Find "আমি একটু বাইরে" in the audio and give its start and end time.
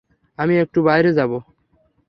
0.39-1.11